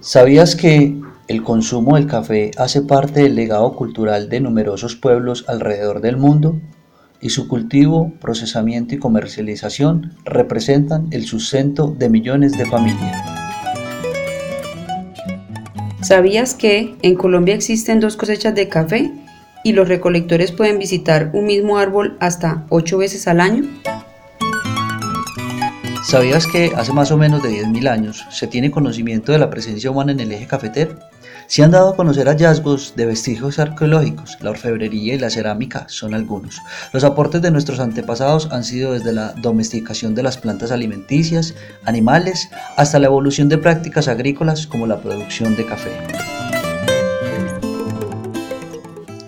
¿Sabías 0.00 0.54
que 0.54 0.94
el 1.30 1.44
consumo 1.44 1.94
del 1.94 2.08
café 2.08 2.50
hace 2.56 2.82
parte 2.82 3.22
del 3.22 3.36
legado 3.36 3.76
cultural 3.76 4.28
de 4.28 4.40
numerosos 4.40 4.96
pueblos 4.96 5.44
alrededor 5.46 6.00
del 6.00 6.16
mundo? 6.16 6.60
y 7.22 7.30
su 7.30 7.46
cultivo, 7.46 8.14
procesamiento 8.18 8.94
y 8.94 8.98
comercialización 8.98 10.16
representan 10.24 11.06
el 11.10 11.26
sustento 11.26 11.94
de 11.96 12.08
millones 12.08 12.56
de 12.56 12.64
familias. 12.64 13.14
¿Sabías 16.00 16.54
que 16.54 16.96
en 17.02 17.14
Colombia 17.14 17.54
existen 17.54 18.00
dos 18.00 18.16
cosechas 18.16 18.54
de 18.54 18.68
café 18.68 19.12
y 19.62 19.74
los 19.74 19.86
recolectores 19.86 20.50
pueden 20.50 20.78
visitar 20.78 21.30
un 21.34 21.44
mismo 21.44 21.76
árbol 21.76 22.16
hasta 22.20 22.64
ocho 22.70 22.96
veces 22.96 23.28
al 23.28 23.40
año? 23.40 23.64
¿Sabías 26.02 26.46
que 26.46 26.72
hace 26.74 26.92
más 26.94 27.12
o 27.12 27.18
menos 27.18 27.42
de 27.42 27.50
10.000 27.50 27.88
años 27.88 28.26
se 28.30 28.46
tiene 28.46 28.70
conocimiento 28.70 29.30
de 29.30 29.38
la 29.38 29.50
presencia 29.50 29.90
humana 29.90 30.12
en 30.12 30.20
el 30.20 30.32
eje 30.32 30.46
cafetero? 30.46 30.98
Se 31.50 31.64
han 31.64 31.72
dado 31.72 31.88
a 31.88 31.96
conocer 31.96 32.28
hallazgos 32.28 32.94
de 32.94 33.06
vestigios 33.06 33.58
arqueológicos, 33.58 34.38
la 34.40 34.50
orfebrería 34.50 35.14
y 35.14 35.18
la 35.18 35.30
cerámica 35.30 35.84
son 35.88 36.14
algunos. 36.14 36.60
Los 36.92 37.02
aportes 37.02 37.42
de 37.42 37.50
nuestros 37.50 37.80
antepasados 37.80 38.48
han 38.52 38.62
sido 38.62 38.92
desde 38.92 39.12
la 39.12 39.32
domesticación 39.32 40.14
de 40.14 40.22
las 40.22 40.38
plantas 40.38 40.70
alimenticias, 40.70 41.56
animales, 41.84 42.48
hasta 42.76 43.00
la 43.00 43.08
evolución 43.08 43.48
de 43.48 43.58
prácticas 43.58 44.06
agrícolas 44.06 44.68
como 44.68 44.86
la 44.86 45.02
producción 45.02 45.56
de 45.56 45.66
café. 45.66 45.90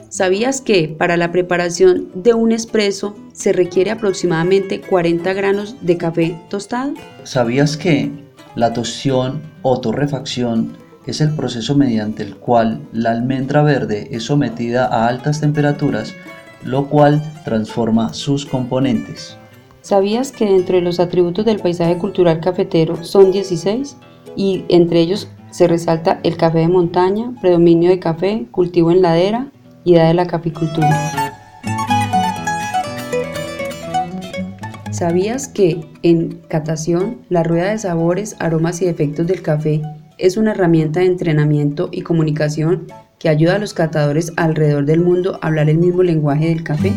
¿Sabías 0.09 0.61
que 0.61 0.95
para 0.97 1.17
la 1.17 1.33
preparación 1.33 2.09
de 2.15 2.35
un 2.35 2.53
espresso 2.53 3.17
se 3.33 3.53
requiere 3.53 3.91
aproximadamente 3.91 4.81
40 4.81 5.33
granos 5.33 5.75
de 5.81 5.97
café 5.97 6.41
tostado? 6.49 6.95
¿Sabías 7.25 7.77
que 7.77 8.13
la 8.55 8.73
tostión 8.73 9.43
o 9.63 9.81
torrefacción 9.81 10.82
es 11.07 11.21
el 11.21 11.35
proceso 11.35 11.75
mediante 11.75 12.23
el 12.23 12.37
cual 12.37 12.81
la 12.93 13.11
almendra 13.11 13.63
verde 13.63 14.09
es 14.13 14.25
sometida 14.25 14.87
a 14.87 15.09
altas 15.09 15.41
temperaturas, 15.41 16.15
lo 16.65 16.87
cual 16.87 17.23
transforma 17.45 18.15
sus 18.15 18.47
componentes. 18.47 19.37
¿Sabías 19.81 20.31
que 20.31 20.47
dentro 20.47 20.77
de 20.77 20.83
los 20.83 21.01
atributos 21.01 21.45
del 21.45 21.59
paisaje 21.59 21.99
cultural 21.99 22.41
cafetero 22.41 23.03
son 23.03 23.33
16? 23.33 23.97
Y 24.37 24.65
entre 24.69 25.01
ellos 25.01 25.29
se 25.51 25.67
resalta 25.67 26.21
el 26.23 26.37
café 26.37 26.61
de 26.61 26.69
montaña, 26.69 27.35
predominio 27.41 27.91
de 27.91 27.99
café, 27.99 28.47
cultivo 28.51 28.93
en 28.93 29.03
ladera 29.03 29.51
y 29.85 29.97
edad 29.97 30.09
de 30.09 30.15
la 30.15 30.27
caficultura. 30.27 31.31
¿Sabías 34.93 35.49
que 35.49 35.85
en 36.05 36.39
catación 36.49 37.19
la 37.29 37.43
rueda 37.43 37.71
de 37.71 37.79
sabores, 37.79 38.37
aromas 38.39 38.81
y 38.83 38.87
efectos 38.87 39.27
del 39.27 39.43
café 39.43 39.83
es 40.19 40.37
una 40.37 40.53
herramienta 40.53 41.01
de 41.01 41.07
entrenamiento 41.07 41.89
y 41.93 42.03
comunicación 42.03 42.87
que 43.19 43.29
ayuda 43.29 43.57
a 43.57 43.59
los 43.59 43.75
catadores 43.75 44.33
alrededor 44.37 44.85
del 44.85 45.01
mundo 45.01 45.39
a 45.41 45.47
hablar 45.47 45.71
el 45.71 45.79
mismo 45.79 46.03
lenguaje 46.03 46.49
del 46.49 46.65
café. 46.65 46.93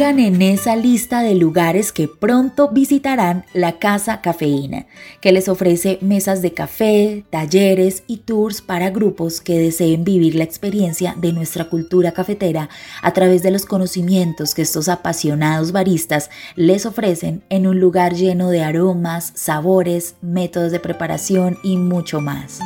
En 0.00 0.42
esa 0.42 0.76
lista 0.76 1.22
de 1.22 1.34
lugares 1.34 1.90
que 1.90 2.06
pronto 2.06 2.70
visitarán 2.70 3.44
la 3.52 3.80
Casa 3.80 4.20
Cafeína, 4.20 4.86
que 5.20 5.32
les 5.32 5.48
ofrece 5.48 5.98
mesas 6.00 6.40
de 6.40 6.54
café, 6.54 7.24
talleres 7.30 8.04
y 8.06 8.18
tours 8.18 8.62
para 8.62 8.90
grupos 8.90 9.40
que 9.40 9.58
deseen 9.58 10.04
vivir 10.04 10.36
la 10.36 10.44
experiencia 10.44 11.16
de 11.18 11.32
nuestra 11.32 11.68
cultura 11.68 12.12
cafetera 12.12 12.68
a 13.02 13.12
través 13.12 13.42
de 13.42 13.50
los 13.50 13.66
conocimientos 13.66 14.54
que 14.54 14.62
estos 14.62 14.88
apasionados 14.88 15.72
baristas 15.72 16.30
les 16.54 16.86
ofrecen 16.86 17.42
en 17.48 17.66
un 17.66 17.80
lugar 17.80 18.14
lleno 18.14 18.50
de 18.50 18.62
aromas, 18.62 19.32
sabores, 19.34 20.14
métodos 20.22 20.70
de 20.70 20.78
preparación 20.78 21.58
y 21.64 21.76
mucho 21.76 22.20
más. 22.20 22.60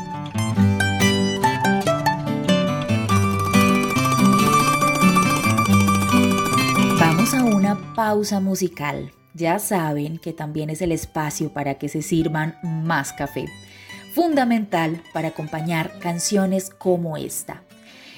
Pausa 7.95 8.41
musical. 8.41 9.13
Ya 9.35 9.59
saben 9.59 10.19
que 10.19 10.33
también 10.33 10.71
es 10.71 10.83
el 10.83 10.93
espacio 10.93 11.53
para 11.53 11.75
que 11.75 11.89
se 11.89 12.03
sirvan 12.03 12.57
más 12.63 13.13
café, 13.13 13.47
fundamental 14.15 15.03
para 15.13 15.29
acompañar 15.29 15.99
canciones 15.99 16.71
como 16.71 17.17
esta. 17.17 17.63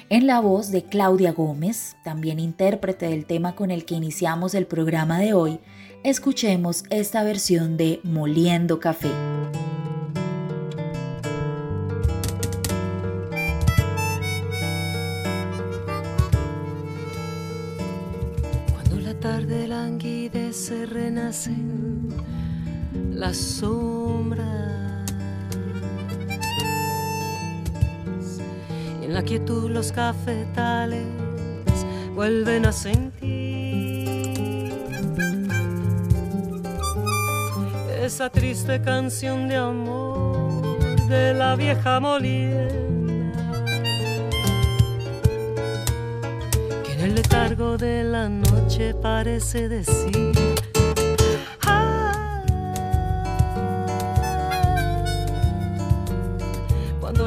En 0.09 0.27
la 0.27 0.39
voz 0.39 0.69
de 0.71 0.83
Claudia 0.83 1.31
Gómez, 1.31 1.95
también 2.03 2.39
intérprete 2.39 3.07
del 3.07 3.25
tema 3.25 3.55
con 3.55 3.71
el 3.71 3.85
que 3.85 3.95
iniciamos 3.95 4.53
el 4.53 4.67
programa 4.67 5.19
de 5.19 5.33
hoy, 5.33 5.59
escuchemos 6.03 6.83
esta 6.91 7.23
versión 7.23 7.77
de 7.77 8.01
Moliendo 8.03 8.79
Café. 8.79 9.09
Renacen 21.35 22.09
las 23.13 23.37
sombras. 23.37 24.45
En 29.01 29.13
la 29.13 29.23
quietud 29.23 29.69
los 29.69 29.91
cafetales 29.91 31.05
vuelven 32.15 32.65
a 32.65 32.71
sentir 32.71 34.73
esa 38.01 38.29
triste 38.29 38.81
canción 38.81 39.47
de 39.47 39.55
amor 39.55 40.77
de 41.07 41.33
la 41.33 41.55
vieja 41.55 41.99
molienda 41.99 42.85
El 47.05 47.13
letargo 47.13 47.77
de 47.77 48.03
la 48.03 48.27
noche 48.27 48.95
parece 48.95 49.69
decir. 49.69 50.54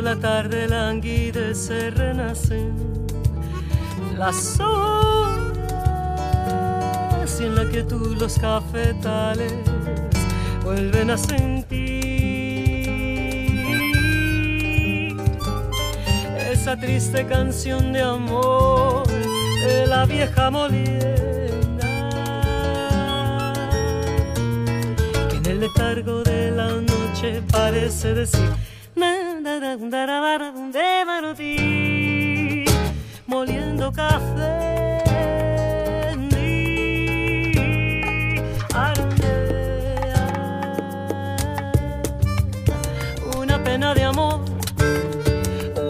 La 0.03 0.17
tarde 0.17 0.69
languidece 0.69 1.91
renacen 1.91 2.73
las 4.17 4.59
horas 4.61 5.49
y 7.41 7.45
en 7.45 7.55
la 7.55 7.69
que 7.69 7.83
tú 7.83 8.15
los 8.19 8.39
cafetales 8.39 9.53
vuelven 10.65 11.11
a 11.11 11.19
sentir 11.19 11.99
esa 16.53 16.77
triste 16.77 17.27
canción 17.27 17.93
de 17.93 18.03
amor 18.03 19.07
de 19.07 19.87
la 19.87 20.07
vieja 20.07 20.51
molienda. 20.51 20.99
Que 25.29 25.37
en 25.37 25.47
el 25.47 25.61
letargo 25.61 26.23
de 26.23 26.51
la 26.51 26.69
noche 26.69 27.43
parece 27.51 28.15
decir 28.15 28.67
moliendo 33.27 33.90
café 33.92 34.98
una 43.37 43.62
pena 43.64 43.94
de 43.94 44.05
amor 44.05 44.40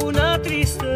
una 0.05 0.41
tristeza. 0.43 0.89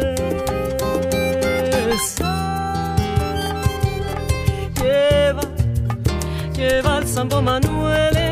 Lleva 6.55 6.97
al 6.97 7.07
Sambo 7.07 7.41
Manuel 7.41 8.22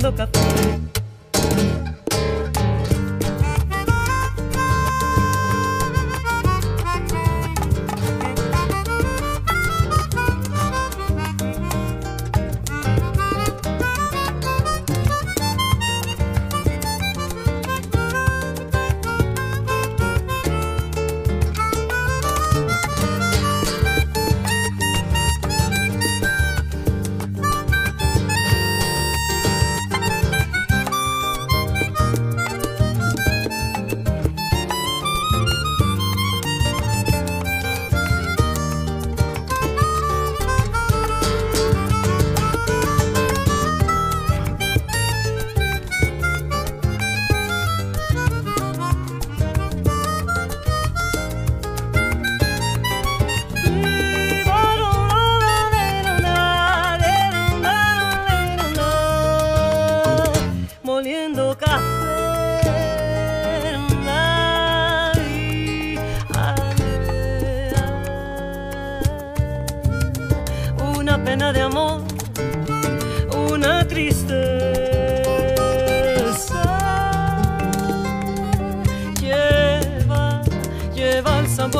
moliendo 0.00 0.16
café. 0.16 0.39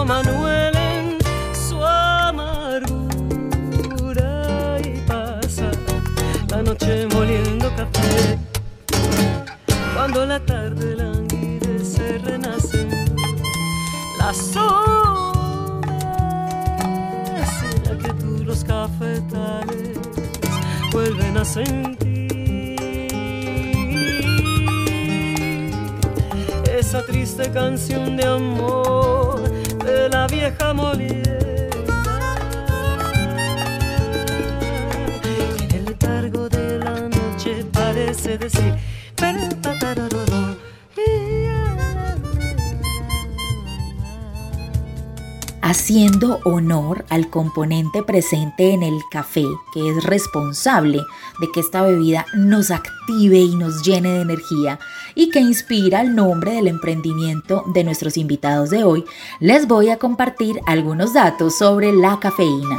Manuel 0.05 0.75
en 0.77 1.19
su 1.55 1.83
amargura 1.85 2.89
y 4.85 5.01
pasa 5.07 5.71
la 6.49 6.63
noche 6.63 7.07
moliendo 7.13 7.71
café. 7.77 8.39
Cuando 9.95 10.25
la 10.27 10.41
tarde 10.41 10.97
languidece 10.97 12.19
renace 12.19 12.87
la 14.19 14.33
sombra 14.33 15.91
la 17.85 17.99
que 17.99 18.13
tú 18.15 18.45
los 18.45 18.65
cafetales 18.65 19.99
vuelven 20.93 21.37
a 21.37 21.45
sentir. 21.45 22.01
esa 26.79 27.05
triste 27.05 27.51
canción 27.53 28.17
de 28.17 28.27
amor 28.27 29.20
vieja 30.41 30.73
molienda. 30.73 31.31
En 35.61 35.75
el 35.77 35.85
letargo 35.85 36.49
de 36.49 36.79
la 36.79 36.95
noche 37.09 37.67
parece 37.71 38.39
decir, 38.39 38.75
pero 39.17 40.09
haciendo 45.63 46.41
honor 46.45 47.05
al 47.09 47.29
componente 47.29 48.03
presente 48.03 48.73
en 48.73 48.83
el 48.83 49.01
café, 49.11 49.45
que 49.73 49.91
es 49.91 50.05
responsable 50.05 51.01
de 51.41 51.51
que 51.53 51.61
esta 51.61 51.83
bebida 51.83 52.27
nos 52.35 52.71
active 52.71 53.39
y 53.39 53.57
nos 53.57 53.83
llene 53.83 54.13
de 54.13 54.23
energía 54.23 54.79
y 55.15 55.31
que 55.31 55.41
inspira 55.41 56.01
el 56.01 56.15
nombre 56.15 56.53
del 56.53 56.69
emprendimiento 56.69 57.65
de 57.75 57.85
nuestros 57.85 58.17
invitados 58.17 58.71
de 58.71 58.85
hoy, 58.85 59.05
les 59.39 59.67
voy 59.67 59.91
a 59.91 59.99
compartir 59.99 60.61
algunos 60.67 61.15
datos 61.15 61.59
sobre 61.59 61.93
la 61.93 62.19
cafeína. 62.21 62.79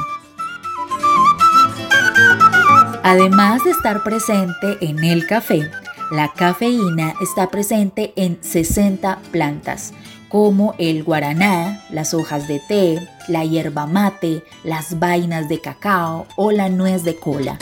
Además 3.03 3.63
de 3.63 3.71
estar 3.71 4.03
presente 4.03 4.77
en 4.81 5.03
el 5.03 5.25
café, 5.25 5.69
la 6.11 6.33
cafeína 6.33 7.13
está 7.21 7.49
presente 7.49 8.13
en 8.15 8.37
60 8.41 9.19
plantas, 9.31 9.93
como 10.31 10.75
el 10.77 11.03
guaraná, 11.03 11.83
las 11.89 12.13
hojas 12.13 12.47
de 12.47 12.59
té, 12.59 13.05
la 13.27 13.43
hierba 13.43 13.85
mate, 13.85 14.43
las 14.63 14.97
vainas 14.97 15.49
de 15.49 15.59
cacao 15.59 16.25
o 16.37 16.51
la 16.51 16.69
nuez 16.69 17.03
de 17.03 17.15
cola. 17.17 17.59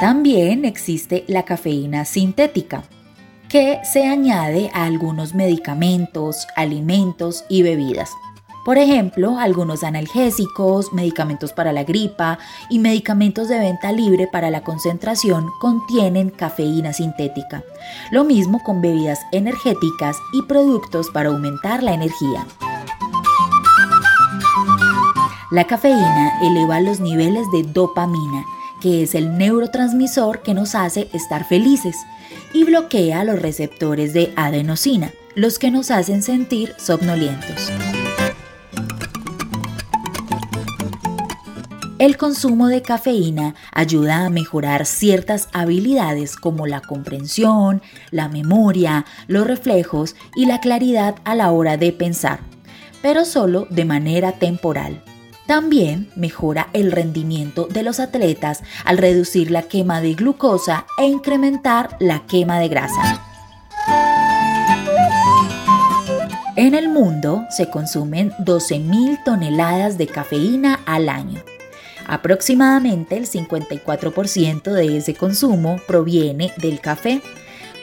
También 0.00 0.64
existe 0.64 1.24
la 1.26 1.44
cafeína 1.44 2.04
sintética, 2.04 2.84
que 3.48 3.80
se 3.84 4.06
añade 4.06 4.70
a 4.72 4.84
algunos 4.84 5.34
medicamentos, 5.34 6.46
alimentos 6.56 7.44
y 7.48 7.62
bebidas. 7.62 8.10
Por 8.64 8.78
ejemplo, 8.78 9.38
algunos 9.38 9.84
analgésicos, 9.84 10.92
medicamentos 10.94 11.52
para 11.52 11.72
la 11.72 11.84
gripa 11.84 12.38
y 12.70 12.78
medicamentos 12.78 13.48
de 13.48 13.58
venta 13.58 13.92
libre 13.92 14.26
para 14.26 14.50
la 14.50 14.62
concentración 14.62 15.50
contienen 15.60 16.30
cafeína 16.30 16.94
sintética. 16.94 17.62
Lo 18.10 18.24
mismo 18.24 18.62
con 18.64 18.80
bebidas 18.80 19.20
energéticas 19.32 20.16
y 20.32 20.42
productos 20.42 21.10
para 21.10 21.28
aumentar 21.28 21.82
la 21.82 21.92
energía. 21.92 22.46
La 25.50 25.66
cafeína 25.66 26.40
eleva 26.42 26.80
los 26.80 27.00
niveles 27.00 27.46
de 27.52 27.64
dopamina, 27.64 28.44
que 28.80 29.02
es 29.02 29.14
el 29.14 29.36
neurotransmisor 29.36 30.40
que 30.42 30.54
nos 30.54 30.74
hace 30.74 31.10
estar 31.12 31.44
felices, 31.44 31.96
y 32.54 32.64
bloquea 32.64 33.24
los 33.24 33.40
receptores 33.40 34.14
de 34.14 34.32
adenosina, 34.36 35.12
los 35.34 35.58
que 35.58 35.70
nos 35.70 35.90
hacen 35.90 36.22
sentir 36.22 36.74
somnolientos. 36.78 37.70
El 42.04 42.18
consumo 42.18 42.68
de 42.68 42.82
cafeína 42.82 43.54
ayuda 43.72 44.26
a 44.26 44.28
mejorar 44.28 44.84
ciertas 44.84 45.48
habilidades 45.54 46.36
como 46.36 46.66
la 46.66 46.82
comprensión, 46.82 47.80
la 48.10 48.28
memoria, 48.28 49.06
los 49.26 49.46
reflejos 49.46 50.14
y 50.36 50.44
la 50.44 50.60
claridad 50.60 51.14
a 51.24 51.34
la 51.34 51.50
hora 51.50 51.78
de 51.78 51.92
pensar, 51.92 52.40
pero 53.00 53.24
solo 53.24 53.66
de 53.70 53.86
manera 53.86 54.32
temporal. 54.32 55.02
También 55.46 56.10
mejora 56.14 56.68
el 56.74 56.92
rendimiento 56.92 57.68
de 57.68 57.82
los 57.82 58.00
atletas 58.00 58.62
al 58.84 58.98
reducir 58.98 59.50
la 59.50 59.62
quema 59.62 60.02
de 60.02 60.12
glucosa 60.12 60.84
e 60.98 61.06
incrementar 61.06 61.96
la 62.00 62.26
quema 62.26 62.58
de 62.58 62.68
grasa. 62.68 63.22
En 66.56 66.74
el 66.74 66.90
mundo 66.90 67.46
se 67.48 67.70
consumen 67.70 68.30
12.000 68.40 69.24
toneladas 69.24 69.96
de 69.96 70.06
cafeína 70.06 70.80
al 70.84 71.08
año. 71.08 71.40
Aproximadamente 72.06 73.16
el 73.16 73.26
54% 73.26 74.72
de 74.72 74.96
ese 74.98 75.14
consumo 75.14 75.80
proviene 75.86 76.52
del 76.58 76.80
café, 76.80 77.22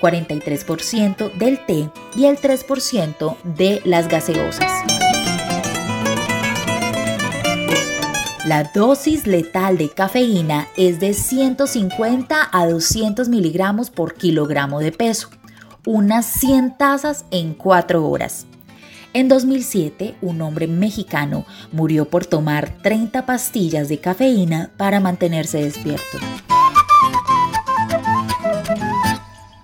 43% 0.02 1.34
del 1.38 1.66
té 1.66 1.90
y 2.16 2.26
el 2.26 2.38
3% 2.38 3.38
de 3.44 3.82
las 3.86 4.08
gaseosas. 4.08 4.72
La 8.46 8.64
dosis 8.64 9.28
letal 9.28 9.78
de 9.78 9.90
cafeína 9.90 10.68
es 10.76 11.00
de 11.00 11.14
150 11.14 12.50
a 12.52 12.68
200 12.68 13.30
miligramos 13.30 13.92
por 13.92 14.16
kilogramo 14.16 14.80
de 14.80 14.92
peso, 14.92 15.30
unas 15.86 16.26
100 16.26 16.78
tazas 16.78 17.26
en 17.32 17.54
4 17.54 18.06
horas. 18.06 18.48
En 19.14 19.28
2007, 19.28 20.16
un 20.22 20.42
hombre 20.42 20.68
mexicano 20.68 21.46
murió 21.74 22.06
por 22.10 22.26
tomar 22.26 22.70
30 22.82 23.26
pastillas 23.26 23.90
de 23.90 24.00
cafeína 24.00 24.72
para 24.78 25.02
mantenerse 25.02 25.62
despierto. 25.62 26.18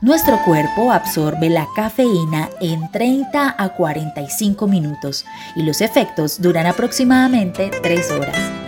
Nuestro 0.01 0.37
cuerpo 0.43 0.91
absorbe 0.91 1.49
la 1.49 1.65
cafeína 1.75 2.49
en 2.59 2.91
30 2.91 3.55
a 3.57 3.69
45 3.69 4.67
minutos 4.67 5.25
y 5.55 5.63
los 5.63 5.79
efectos 5.79 6.41
duran 6.41 6.65
aproximadamente 6.65 7.71
3 7.81 8.11
horas. 8.11 8.66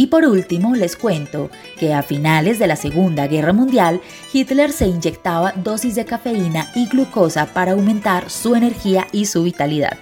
Y 0.00 0.06
por 0.06 0.24
último 0.24 0.74
les 0.74 0.96
cuento 0.96 1.50
que 1.78 1.92
a 1.92 2.02
finales 2.02 2.58
de 2.58 2.66
la 2.66 2.76
Segunda 2.76 3.26
Guerra 3.26 3.52
Mundial, 3.52 4.00
Hitler 4.32 4.72
se 4.72 4.86
inyectaba 4.86 5.52
dosis 5.56 5.94
de 5.94 6.06
cafeína 6.06 6.70
y 6.74 6.88
glucosa 6.88 7.44
para 7.44 7.72
aumentar 7.72 8.30
su 8.30 8.54
energía 8.54 9.08
y 9.12 9.26
su 9.26 9.42
vitalidad. 9.42 9.98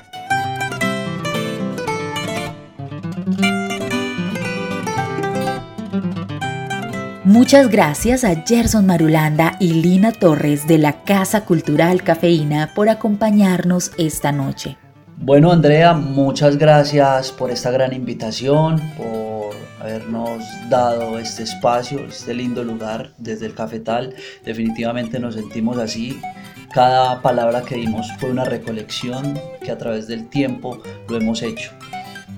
Muchas 7.25 7.69
gracias 7.69 8.23
a 8.23 8.37
Gerson 8.47 8.87
Marulanda 8.87 9.57
y 9.59 9.83
Lina 9.83 10.13
Torres 10.13 10.69
de 10.69 10.79
la 10.79 11.03
Casa 11.03 11.45
Cultural 11.45 12.05
Cafeína 12.05 12.71
por 12.73 12.89
acompañarnos 12.89 13.91
esta 13.99 14.31
noche. 14.31 14.77
Bueno, 15.17 15.51
Andrea, 15.51 15.93
muchas 15.93 16.57
gracias 16.57 17.33
por 17.33 17.51
esta 17.51 17.73
gran 17.73 17.93
invitación, 17.93 18.81
habernos 19.81 20.43
dado 20.69 21.19
este 21.19 21.43
espacio, 21.45 22.01
este 22.07 22.35
lindo 22.35 22.65
lugar 22.65 23.13
desde 23.19 23.47
el 23.47 23.55
cafetal. 23.55 24.15
Definitivamente 24.45 25.19
nos 25.19 25.35
sentimos 25.35 25.79
así. 25.79 26.21
Cada 26.73 27.23
palabra 27.23 27.63
que 27.63 27.77
dimos 27.77 28.07
fue 28.19 28.31
una 28.31 28.45
recolección 28.45 29.39
que 29.63 29.71
a 29.71 29.79
través 29.79 30.07
del 30.07 30.29
tiempo 30.29 30.83
lo 31.09 31.17
hemos 31.17 31.43
hecho. 31.43 31.73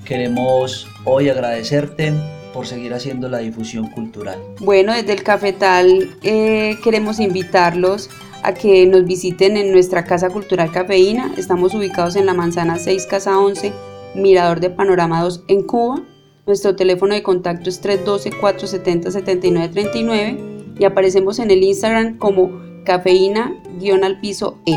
Queremos 0.05 0.89
hoy 1.05 1.29
agradecerte 1.29 2.13
por 2.53 2.67
seguir 2.67 2.95
haciendo 2.95 3.29
la 3.29 3.39
difusión 3.39 3.89
cultural. 3.91 4.39
Bueno, 4.61 4.93
desde 4.93 5.13
el 5.13 5.23
cafetal 5.23 6.17
eh, 6.23 6.79
queremos 6.83 7.21
invitarlos 7.21 8.11
a 8.43 8.55
que 8.55 8.87
nos 8.87 9.05
visiten 9.05 9.57
en 9.57 9.73
nuestra 9.73 10.05
Casa 10.05 10.31
Cultural 10.31 10.71
Cafeína. 10.73 11.33
Estamos 11.37 11.75
ubicados 11.75 12.17
en 12.17 12.27
la 12.27 12.35
Manzana 12.35 12.79
6, 12.79 13.07
Casa 13.07 13.39
11, 13.39 13.73
Mirador 14.15 14.61
de 14.61 14.71
Panorama 14.71 15.23
2 15.23 15.45
en 15.49 15.63
Cuba. 15.63 16.03
Nuestro 16.47 16.77
teléfono 16.77 17.15
de 17.15 17.23
contacto 17.23 17.69
es 17.69 17.83
312-470-7939 17.83 20.79
y 20.79 20.85
aparecemos 20.85 21.39
en 21.39 21.51
el 21.51 21.63
Instagram 21.63 22.17
como 22.19 22.61
cafeína-al 22.85 24.21
piso 24.21 24.59
E. 24.67 24.75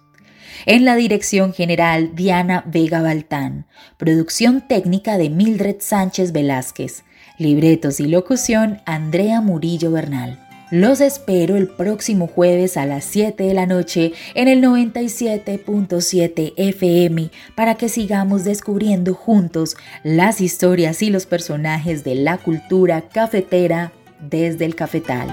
En 0.66 0.86
la 0.86 0.96
dirección 0.96 1.54
general, 1.54 2.16
Diana 2.16 2.64
Vega 2.66 3.02
Baltán. 3.02 3.68
Producción 3.98 4.66
técnica 4.68 5.18
de 5.18 5.30
Mildred 5.30 5.78
Sánchez 5.80 6.32
Velázquez. 6.32 7.04
Libretos 7.38 8.00
y 8.00 8.08
locución, 8.08 8.82
Andrea 8.86 9.42
Murillo 9.42 9.92
Bernal. 9.92 10.43
Los 10.74 11.02
espero 11.02 11.56
el 11.56 11.68
próximo 11.68 12.26
jueves 12.26 12.78
a 12.78 12.88
las 12.88 13.06
7 13.06 13.44
de 13.44 13.54
la 13.54 13.68
noche 13.68 14.14
en 14.34 14.48
el 14.48 14.60
97.7 14.64 16.54
FM 16.58 17.30
para 17.54 17.76
que 17.76 17.90
sigamos 17.90 18.44
descubriendo 18.44 19.14
juntos 19.14 19.78
las 20.04 20.42
historias 20.42 21.04
y 21.04 21.12
los 21.12 21.28
personajes 21.28 22.04
de 22.04 22.16
la 22.16 22.40
cultura 22.40 23.02
cafetera 23.02 23.94
desde 24.20 24.66
el 24.66 24.74
cafetal. 24.74 25.28